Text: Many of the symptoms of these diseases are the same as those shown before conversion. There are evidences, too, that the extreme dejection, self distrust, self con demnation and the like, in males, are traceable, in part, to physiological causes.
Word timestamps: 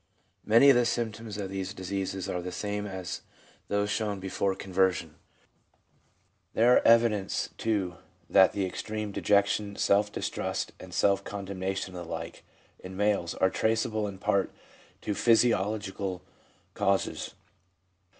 Many 0.43 0.71
of 0.71 0.75
the 0.75 0.85
symptoms 0.87 1.37
of 1.37 1.51
these 1.51 1.75
diseases 1.75 2.27
are 2.27 2.41
the 2.41 2.51
same 2.51 2.87
as 2.87 3.21
those 3.67 3.91
shown 3.91 4.19
before 4.19 4.55
conversion. 4.55 5.13
There 6.55 6.73
are 6.73 6.87
evidences, 6.87 7.51
too, 7.59 7.97
that 8.27 8.53
the 8.53 8.65
extreme 8.65 9.11
dejection, 9.11 9.75
self 9.75 10.11
distrust, 10.11 10.71
self 10.89 11.23
con 11.23 11.45
demnation 11.45 11.89
and 11.89 11.97
the 11.97 12.03
like, 12.03 12.43
in 12.79 12.97
males, 12.97 13.35
are 13.35 13.51
traceable, 13.51 14.07
in 14.07 14.17
part, 14.17 14.49
to 15.01 15.13
physiological 15.13 16.23
causes. 16.73 17.35